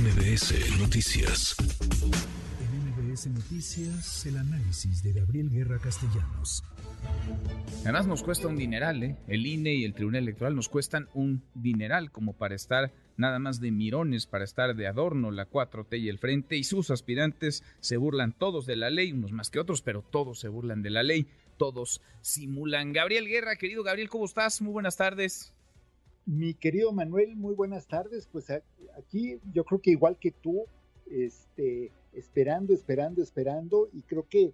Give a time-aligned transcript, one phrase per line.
[0.00, 1.56] MBS Noticias.
[2.58, 6.64] En MBS Noticias, el análisis de Gabriel Guerra Castellanos.
[7.82, 9.18] Además nos cuesta un dineral, ¿eh?
[9.28, 13.60] El INE y el Tribunal Electoral nos cuestan un dineral como para estar nada más
[13.60, 17.98] de mirones, para estar de adorno la 4T y el Frente y sus aspirantes se
[17.98, 21.02] burlan todos de la ley, unos más que otros, pero todos se burlan de la
[21.02, 21.26] ley,
[21.58, 22.94] todos simulan.
[22.94, 24.62] Gabriel Guerra, querido Gabriel, ¿cómo estás?
[24.62, 25.52] Muy buenas tardes.
[26.30, 28.28] Mi querido Manuel, muy buenas tardes.
[28.30, 28.52] Pues
[28.96, 30.64] aquí yo creo que igual que tú,
[31.10, 34.52] este, esperando, esperando, esperando, y creo que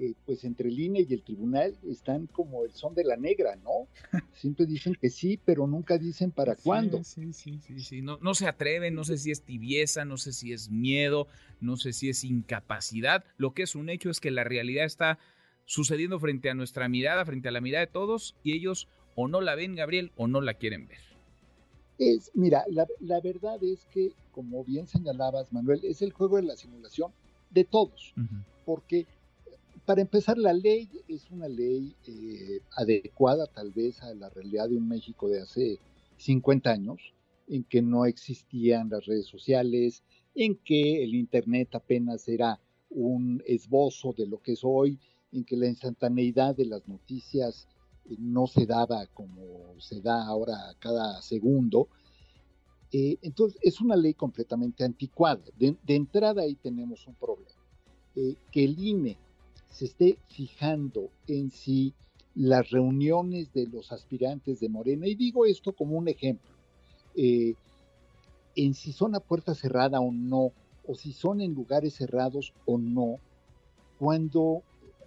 [0.00, 3.54] eh, pues entre el INE y el tribunal están como el son de la negra,
[3.54, 3.86] ¿no?
[4.34, 7.04] Siempre dicen que sí, pero nunca dicen para cuándo.
[7.04, 8.02] Sí, sí, sí, sí.
[8.02, 11.28] No, no se atreven, no sé si es tibieza, no sé si es miedo,
[11.60, 13.24] no sé si es incapacidad.
[13.36, 15.20] Lo que es un hecho es que la realidad está
[15.66, 19.40] sucediendo frente a nuestra mirada, frente a la mirada de todos, y ellos o no
[19.40, 21.11] la ven, Gabriel, o no la quieren ver.
[21.98, 26.42] Es, mira, la, la verdad es que, como bien señalabas, Manuel, es el juego de
[26.42, 27.12] la simulación
[27.50, 28.14] de todos,
[28.64, 29.06] porque
[29.84, 34.76] para empezar, la ley es una ley eh, adecuada tal vez a la realidad de
[34.76, 35.78] un México de hace
[36.18, 37.14] 50 años,
[37.48, 40.02] en que no existían las redes sociales,
[40.34, 44.98] en que el Internet apenas era un esbozo de lo que es hoy,
[45.32, 47.71] en que la instantaneidad de las noticias eh,
[48.18, 51.88] no se daba como se da ahora cada segundo.
[52.92, 55.42] Eh, entonces, es una ley completamente anticuada.
[55.58, 57.50] De, entrada ahí tenemos un problema.
[58.14, 59.18] que el INE
[59.70, 61.94] se esté fijando en si
[62.34, 66.50] las reuniones de los aspirantes de Morena, y digo esto como un ejemplo,
[67.14, 67.54] eh,
[68.54, 70.52] en si son a puerta cerrada o no,
[70.86, 73.18] o si son en lugares cerrados o no,
[73.98, 74.62] cuando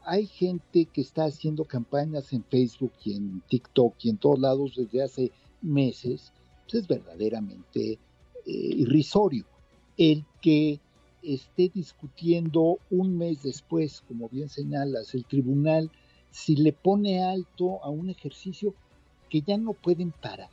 [0.06, 4.76] hay gente que está haciendo campañas en Facebook y en TikTok y en todos lados
[4.76, 6.32] desde hace meses,
[6.64, 8.00] pues es verdaderamente eh,
[8.46, 9.46] irrisorio.
[9.98, 10.80] El que
[11.24, 15.90] esté discutiendo un mes después, como bien señalas, el tribunal,
[16.30, 18.76] si le pone alto a un ejercicio
[19.30, 20.50] que ya no pueden parar.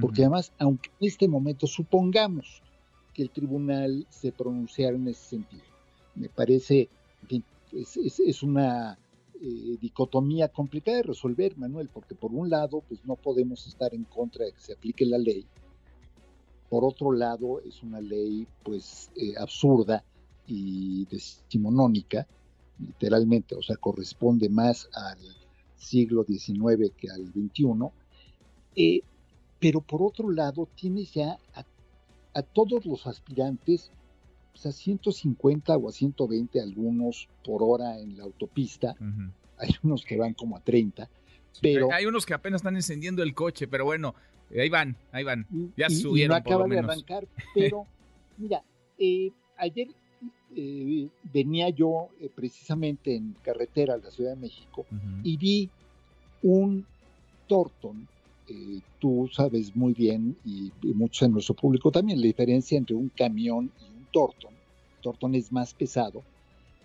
[0.00, 2.60] Porque además, aunque en este momento supongamos
[3.14, 5.62] que el tribunal se pronunciara en ese sentido,
[6.14, 6.88] me parece
[7.80, 8.98] es, una
[9.40, 14.04] eh, dicotomía complicada de resolver, Manuel, porque por un lado, pues no podemos estar en
[14.04, 15.46] contra de que se aplique la ley,
[16.68, 20.04] por otro lado, es una ley pues eh, absurda
[20.46, 22.26] y decimonónica,
[22.78, 25.18] literalmente, o sea, corresponde más al
[25.76, 27.66] siglo XIX que al XXI.
[28.74, 29.02] Eh,
[29.60, 33.90] pero por otro lado, tienes ya a, todos los aspirantes
[34.56, 38.96] pues, a 150 o a 120 algunos por hora en la autopista.
[39.58, 41.08] Hay unos que van como a 30.
[41.60, 44.14] Pero, hay unos que apenas están encendiendo el coche, pero bueno,
[44.50, 45.46] eh, ahí van, ahí van.
[45.76, 46.36] Ya y, subieron.
[46.36, 47.86] Y no acaban de arrancar, pero
[48.38, 48.62] mira,
[48.98, 49.88] eh, ayer
[50.54, 54.86] eh, venía yo precisamente en carretera a la Ciudad de México
[55.22, 55.70] y vi
[56.42, 56.86] un
[57.46, 58.08] Torton.
[58.98, 63.70] tú sabes muy bien, y, muchos en nuestro público también, la diferencia entre un camión
[63.80, 64.54] y Torton.
[65.02, 66.22] Torton es más pesado.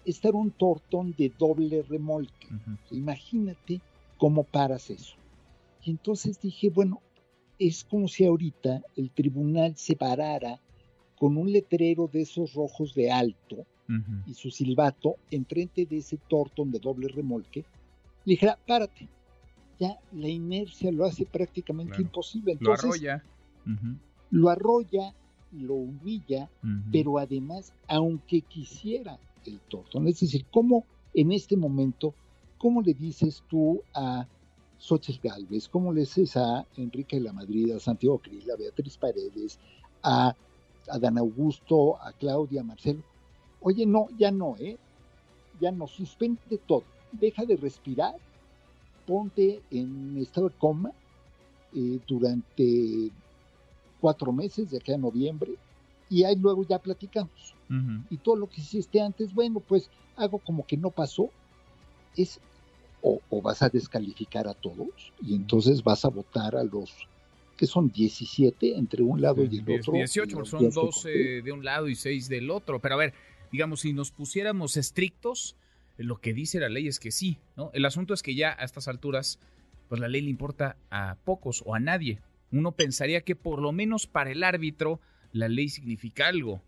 [0.06, 2.48] Era un Torton de doble remolque.
[2.92, 3.82] Imagínate
[4.18, 5.16] cómo paras eso.
[5.84, 7.02] Y entonces dije, bueno,
[7.58, 10.60] es como si ahorita el tribunal se parara
[11.18, 13.66] con un letrero de esos rojos de alto
[14.26, 17.66] y su silbato enfrente de ese tortón de doble remolque,
[18.26, 19.10] y dijera, párate.
[19.80, 22.54] Ya la inercia lo hace prácticamente imposible.
[22.54, 23.24] Entonces, lo arrolla.
[24.30, 25.14] Lo arrolla,
[25.52, 26.50] lo humilla,
[26.92, 32.14] pero además, aunque quisiera el tortón, es decir, ¿cómo en este momento,
[32.58, 34.28] cómo le dices tú a
[34.78, 38.98] Xochitl Galvez, ¿cómo le dices a Enrique de la Madrid, a Santiago Krill, a Beatriz
[38.98, 39.60] Paredes,
[40.04, 40.36] a,
[40.88, 43.04] a Dan Augusto, a Claudia, a Marcelo?
[43.62, 44.78] Oye, no, ya no, ¿eh?
[45.60, 48.16] Ya no, suspende todo, deja de respirar,
[49.06, 50.92] ponte en estado de coma
[51.74, 53.12] eh, durante
[54.02, 55.54] cuatro meses, de aquí a noviembre,
[56.10, 57.56] y ahí luego ya platicamos.
[58.10, 61.30] Y todo lo que hiciste antes, bueno, pues hago como que no pasó.
[62.18, 62.42] Es
[63.02, 67.08] o, vas a descalificar a todos y entonces vas a votar a los
[67.58, 69.94] que son 17 entre un lado y el otro.
[69.94, 72.80] 18, son 12 de un lado y 6 del otro.
[72.80, 73.14] Pero a ver,
[73.52, 75.56] digamos, si nos pusiéramos estrictos,
[75.98, 77.70] lo que dice la ley es que sí, ¿no?
[77.74, 79.40] El asunto es que ya a estas alturas,
[79.90, 82.20] pues la ley le importa a pocos o a nadie.
[82.52, 85.00] Uno pensaría que por lo menos para el árbitro
[85.32, 86.62] la ley significa algo,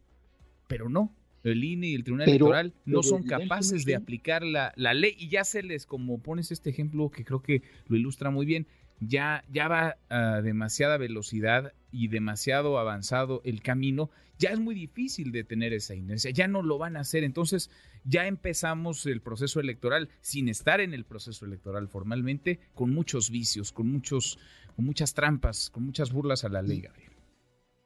[0.67, 1.13] pero no
[1.43, 5.43] el INE y el Tribunal Electoral no son capaces de aplicar la, ley y ya
[5.43, 8.65] se les, como pones este ejemplo que creo que lo ilustra muy bien,
[8.99, 14.09] ya, ya va a demasiada velocidad y demasiado avanzado el camino,
[14.39, 17.23] ya es muy difícil detener esa inercia, ya no lo van a hacer.
[17.23, 17.69] Entonces,
[18.05, 23.71] ya empezamos el proceso electoral sin estar en el proceso electoral formalmente, con muchos vicios,
[23.71, 24.39] con, muchos,
[24.75, 27.11] con muchas trampas, con muchas burlas a la ley, Gabriel.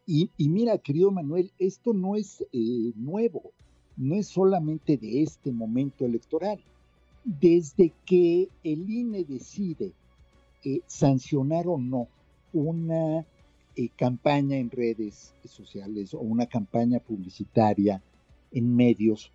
[0.10, 3.52] Y, mira, querido Manuel, esto no es eh, nuevo,
[3.98, 6.64] no es solamente de este momento electoral.
[7.26, 9.92] Desde que el INE decide
[10.64, 12.08] eh, sancionar o no
[12.54, 13.26] una
[13.76, 18.02] eh, campaña en redes sociales o una campaña publicitaria
[18.54, 19.34] en medios,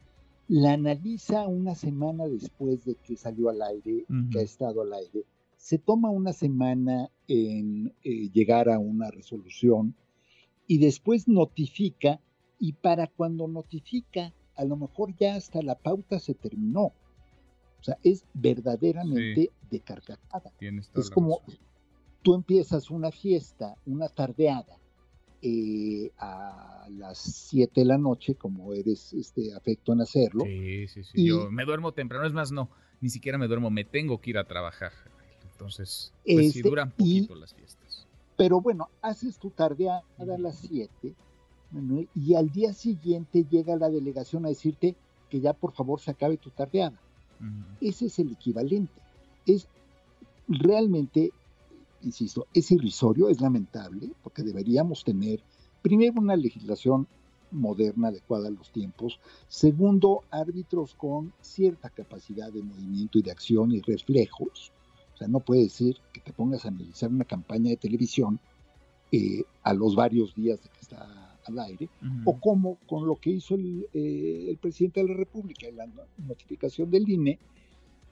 [0.48, 5.24] la analiza una semana después de que salió al aire, que ha estado al aire,
[5.62, 9.94] se toma una semana en eh, llegar a una resolución
[10.66, 12.20] y después notifica
[12.58, 16.86] y para cuando notifica, a lo mejor ya hasta la pauta se terminó.
[16.86, 20.52] O sea, es verdaderamente de carcajada.
[20.96, 21.42] Es como,
[22.22, 24.80] tú empiezas una fiesta, una tardeada,
[25.42, 30.44] eh, a las 7 de la noche, como eres este, afecto en hacerlo.
[30.44, 31.24] Sí, sí, sí.
[31.24, 32.68] Yo me duermo temprano, es más, no,
[33.00, 34.90] ni siquiera me duermo, me tengo que ir a trabajar.
[35.62, 38.06] Entonces, pues sí este, duran poquito las fiestas.
[38.36, 41.14] Pero bueno, haces tu tardeada a las 7
[42.14, 44.96] y al día siguiente llega la delegación a decirte
[45.30, 46.98] que ya por favor se acabe tu tardeada.
[47.80, 49.00] Ese es el equivalente.
[49.46, 49.66] Es
[50.48, 51.32] realmente
[52.02, 55.40] insisto, es irrisorio, es lamentable, porque deberíamos tener,
[55.82, 57.06] primero, una legislación
[57.50, 63.72] moderna adecuada a los tiempos, segundo, árbitros con cierta capacidad de movimiento y de acción
[63.72, 64.72] y reflejos.
[65.22, 68.40] Sea, no puede ser que te pongas a analizar una campaña de televisión
[69.12, 71.88] eh, a los varios días de que está al aire,
[72.24, 75.88] o como con lo que hizo el, eh, el presidente de la República en la
[76.18, 77.38] notificación del INE,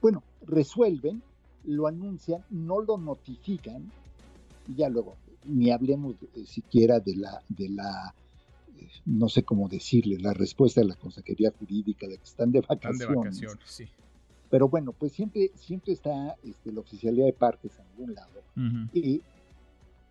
[0.01, 1.21] bueno, resuelven
[1.65, 3.91] lo anuncian, no lo notifican,
[4.67, 8.13] y ya luego, ni hablemos eh, siquiera de la, de la
[8.77, 12.61] eh, no sé cómo decirle, la respuesta de la Consejería Jurídica de que están de
[12.61, 13.01] vacaciones.
[13.01, 13.85] Están de vacaciones, sí.
[14.51, 18.41] Pero bueno, pues siempre, siempre está este, la oficialidad de partes en algún lado.
[18.93, 19.21] Y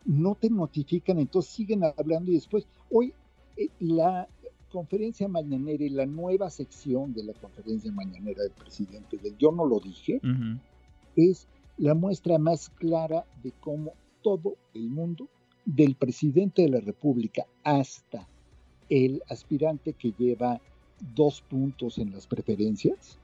[0.06, 3.12] no te notifican, entonces siguen hablando y después, hoy
[3.56, 4.26] eh, la
[4.72, 9.66] conferencia mañanera y la nueva sección de la conferencia mañanera del presidente del Yo no
[9.66, 10.20] lo dije,
[11.16, 11.46] es
[11.76, 13.92] la muestra más clara de cómo
[14.22, 15.28] todo el mundo,
[15.64, 18.26] del presidente de la República hasta
[18.88, 20.60] el aspirante que lleva
[21.14, 23.18] dos puntos en las preferencias,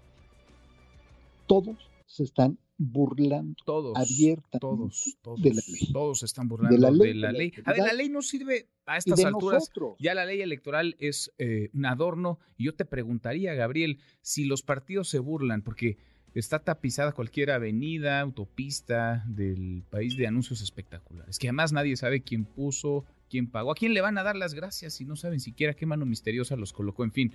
[1.47, 5.93] todos se están burlando todos, abiertamente todos, todos, de la ley.
[5.93, 7.15] Todos se están burlando de la ley.
[7.15, 7.53] la ley.
[7.65, 9.71] A ver, la ley no sirve a estas alturas.
[9.99, 12.39] Ya la ley electoral es eh, un adorno.
[12.57, 15.97] Y yo te preguntaría, Gabriel, si los partidos se burlan, porque
[16.35, 22.45] está tapizada cualquier avenida, autopista del país de anuncios espectaculares, que además nadie sabe quién
[22.45, 25.75] puso, quién pagó, a quién le van a dar las gracias si no saben siquiera
[25.75, 27.05] qué mano misteriosa los colocó.
[27.05, 27.33] En fin,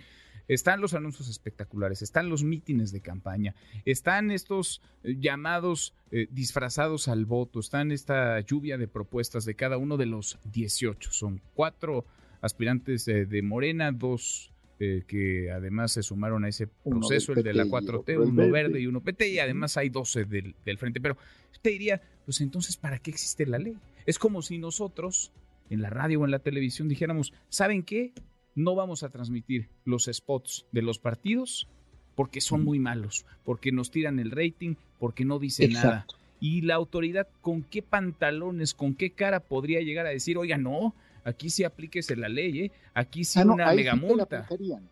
[0.48, 3.56] están los anuncios espectaculares, están los mítines de campaña,
[3.86, 9.78] están estos eh, llamados eh, disfrazados al voto, están esta lluvia de propuestas de cada
[9.78, 11.12] uno de los 18.
[11.12, 12.06] Son cuatro
[12.42, 14.52] aspirantes de Morena, dos
[14.84, 18.88] eh, que además se sumaron a ese proceso, el de la 4T, uno verde y
[18.88, 21.00] uno PT, y además hay 12 del, frente.
[21.00, 21.18] Pero
[21.62, 23.78] te diría, pues entonces, ¿para qué existe la ley?
[24.08, 25.34] Es como si nosotros,
[25.70, 28.14] en la radio o en la televisión, dijéramos, ¿saben qué?
[28.56, 31.68] No vamos a transmitir los spots de los partidos
[32.16, 36.06] porque son muy malos, porque nos tiran el rating, porque no dicen nada.
[36.40, 40.94] Y la autoridad, ¿con qué pantalones, con qué cara podría llegar a decir, oiga, no,
[41.24, 42.72] Aquí sí aplíquese la ley, ¿eh?
[42.94, 43.96] Aquí sí ah, una ahí mega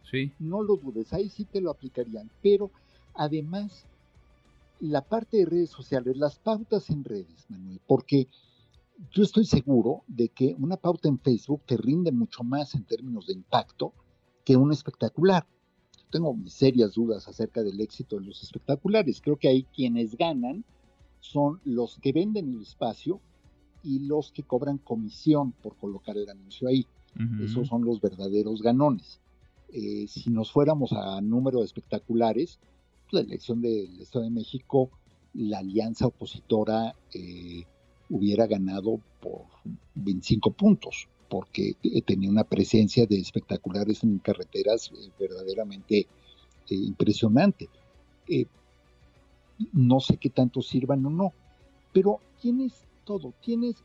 [0.10, 2.30] Sí No lo dudes, ahí sí te lo aplicarían.
[2.44, 2.70] Pero
[3.16, 3.86] además,
[4.80, 8.28] la parte de redes sociales, las pautas en redes, Manuel, porque
[9.12, 13.28] yo estoy seguro de que una pauta en Facebook te rinde mucho más en términos
[13.28, 13.94] de impacto
[14.44, 15.46] que un espectacular.
[16.12, 19.22] Tengo mis serias dudas acerca del éxito de los espectaculares.
[19.22, 20.66] Creo que ahí quienes ganan
[21.20, 23.22] son los que venden el espacio
[23.84, 26.86] y los que cobran comisión por colocar el anuncio ahí.
[27.44, 29.20] Esos son los verdaderos ganones.
[29.74, 32.60] Eh, si nos fuéramos a número de espectaculares,
[33.12, 34.90] la elección del Estado de México,
[35.34, 37.66] la alianza opositora eh,
[38.10, 39.44] hubiera ganado por
[39.96, 41.76] 25 puntos, porque
[42.06, 46.08] tenía una presencia de espectaculares en carreteras eh, verdaderamente
[46.70, 47.68] impresionante.
[49.74, 51.34] no sé qué tanto sirvan o no,
[51.92, 53.34] pero ¿quiénes todo.
[53.42, 53.76] Tienes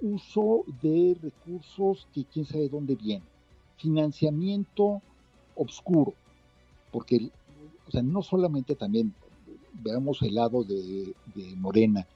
[0.00, 3.28] uso de recursos que quién sabe dónde vienen.
[3.76, 5.02] Financiamiento
[5.54, 6.14] oscuro,
[6.90, 7.30] porque,
[8.02, 9.12] no solamente también,
[9.74, 11.14] veamos el lado de,
[11.56, 12.06] Morena,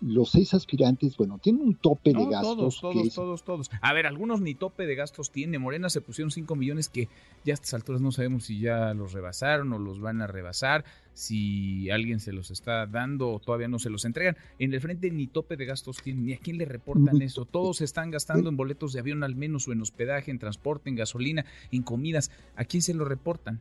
[0.00, 2.56] los seis aspirantes, bueno, tienen un tope de gastos.
[2.56, 3.70] Todos, todos, todos, todos.
[3.80, 5.58] A ver, algunos ni tope de gastos tiene.
[5.58, 7.08] Morena se pusieron 5 millones que
[7.44, 10.84] ya a estas alturas no sabemos si ya los rebasaron o los van a rebasar,
[11.14, 14.36] si alguien se los está dando o todavía no se los entregan.
[14.58, 17.44] En el frente ni tope de gastos tienen, ni a quién le reportan eso.
[17.44, 20.96] Todos están gastando en boletos de avión al menos o en hospedaje, en transporte, en
[20.96, 22.30] gasolina, en comidas.
[22.56, 23.60] ¿A quién se lo reportan?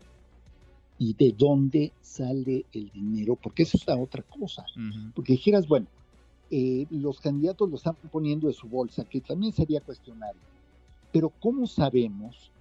[0.98, 3.36] ¿Y de dónde sale el dinero?
[3.36, 4.66] Porque esa es la otra cosa.
[5.14, 5.88] Porque dijeras, bueno,
[6.56, 10.40] eh, los candidatos lo están poniendo de su bolsa, que también sería cuestionable.
[11.12, 12.52] Pero ¿cómo sabemos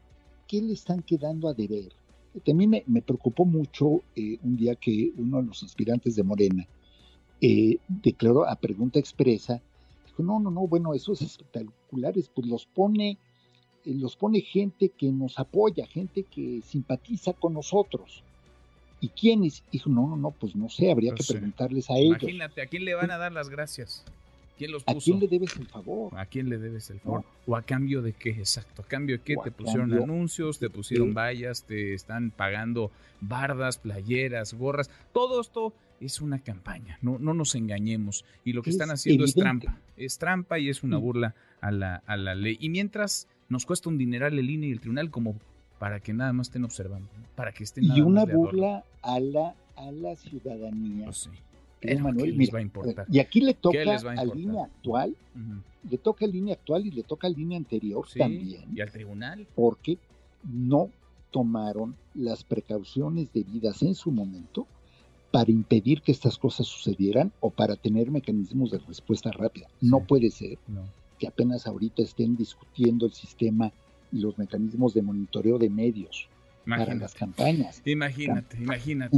[0.49, 1.93] qué le están quedando a deber?
[2.43, 6.67] También me, preocupó mucho eh, un día que uno de los aspirantes de Morena
[7.43, 9.61] eh, declaró a pregunta expresa,
[10.07, 13.19] dijo, no, no, no, bueno, esos espectaculares, pues los pone,
[13.85, 18.25] los pone gente que nos apoya, gente que simpatiza con nosotros.
[19.03, 19.65] ¿Y quiénes?
[19.73, 22.23] Dijo, no, no, no, pues no sé, habría que preguntarles a ellos.
[22.23, 24.05] Imagínate, ¿a quién le van a dar las gracias?
[24.57, 24.97] ¿Quién los puso?
[24.97, 26.17] ¿A quién le debes el favor?
[26.17, 27.25] ¿A quién le debes el favor?
[27.45, 28.31] ¿O a cambio de qué?
[28.31, 28.83] Exacto.
[28.83, 29.35] ¿A cambio de qué?
[29.43, 34.89] Te pusieron anuncios, te pusieron vallas, te están pagando bardas, playeras, gorras.
[35.13, 38.25] Todo esto es una campaña, no, no nos engañemos.
[38.45, 39.81] Y lo que están haciendo es trampa.
[39.97, 42.57] Es trampa y es una burla a la, a la ley.
[42.61, 45.41] Y mientras nos cuesta un dineral el INE y el tribunal como
[45.83, 49.91] para que nada más estén observando, para que estén Y una burla a la, a
[49.91, 51.07] la ciudadanía.
[51.07, 51.29] Pues
[51.81, 53.05] les va a importar?
[53.11, 55.17] Y aquí le toca a, línea actual,
[55.91, 58.63] le toca a línea actual y le toca a línea anterior también.
[58.73, 59.45] Y al tribunal.
[59.57, 59.99] Porque
[60.45, 60.89] no
[61.33, 64.69] tomaron las precauciones debidas en su momento
[65.33, 69.67] para impedir que estas cosas sucedieran o para tener mecanismos de respuesta rápida.
[69.81, 70.59] No puede ser
[71.19, 73.73] que apenas ahorita estén discutiendo el sistema
[74.13, 76.29] y los mecanismos de monitoreo de medios
[76.67, 77.83] para las campañas.
[77.85, 79.17] Imagínate, imagínate.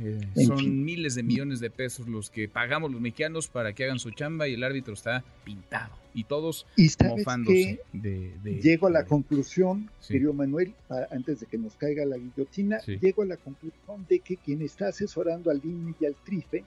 [0.00, 4.00] Eh, son miles de millones de pesos los que pagamos los mexicanos para que hagan
[4.00, 9.04] su chamba y el árbitro está pintado y todos ¿Y mofándose de, Llego a la
[9.04, 10.74] conclusión, querido Manuel,
[11.10, 14.88] antes de que nos caiga la guillotina, llego a la conclusión de que quien está
[14.88, 16.64] asesorando al INE y al TRIFE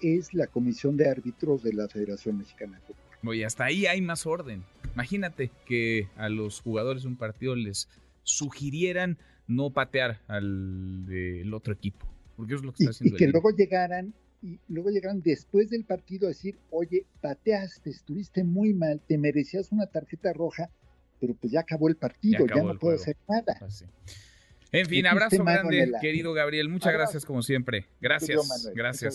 [0.00, 3.36] es la Comisión de Árbitros de la Federación Mexicana de Fútbol.
[3.36, 4.64] Y hasta ahí hay más orden.
[4.94, 7.88] Imagínate que a los jugadores de un partido les
[8.22, 13.16] sugirieran no patear al del otro equipo, porque es lo que está haciendo.
[13.16, 18.44] Y, que luego llegaran y luego llegaran después del partido a decir, oye, pateaste, estuviste
[18.44, 20.70] muy mal, te merecías una tarjeta roja,
[21.18, 23.56] pero pues ya acabó el partido, ya, no puedo hacer nada.
[23.58, 23.84] Pues
[24.72, 26.68] en fin, abrazo grande, querido Gabriel.
[26.68, 27.86] Muchas gracias como siempre.
[28.00, 28.70] Gracias.
[28.74, 29.14] Gracias